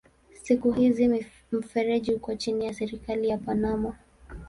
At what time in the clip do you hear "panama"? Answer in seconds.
3.37-3.95